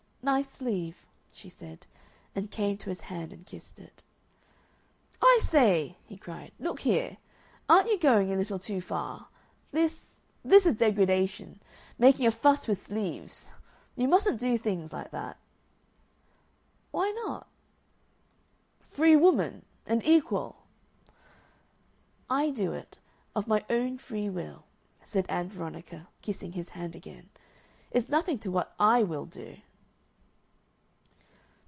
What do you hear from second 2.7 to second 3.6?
to his hand and